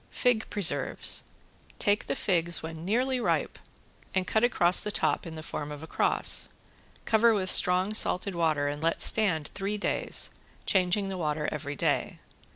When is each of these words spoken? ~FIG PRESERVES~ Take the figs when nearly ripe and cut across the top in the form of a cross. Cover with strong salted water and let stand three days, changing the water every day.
~FIG 0.09 0.49
PRESERVES~ 0.49 1.25
Take 1.77 2.07
the 2.07 2.15
figs 2.15 2.63
when 2.63 2.83
nearly 2.83 3.19
ripe 3.19 3.59
and 4.15 4.25
cut 4.25 4.43
across 4.43 4.81
the 4.81 4.89
top 4.89 5.27
in 5.27 5.35
the 5.35 5.43
form 5.43 5.71
of 5.71 5.83
a 5.83 5.85
cross. 5.85 6.49
Cover 7.05 7.35
with 7.35 7.51
strong 7.51 7.93
salted 7.93 8.33
water 8.33 8.67
and 8.67 8.81
let 8.81 8.99
stand 8.99 9.51
three 9.53 9.77
days, 9.77 10.31
changing 10.65 11.09
the 11.09 11.19
water 11.19 11.47
every 11.51 11.75
day. 11.75 12.17